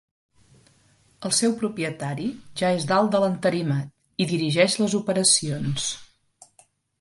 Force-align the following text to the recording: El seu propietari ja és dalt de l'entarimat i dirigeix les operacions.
El 1.27 1.33
seu 1.39 1.51
propietari 1.59 2.25
ja 2.61 2.71
és 2.77 2.87
dalt 2.93 3.11
de 3.17 3.21
l'entarimat 3.25 4.25
i 4.25 4.27
dirigeix 4.33 4.79
les 4.81 4.97
operacions. 5.03 5.87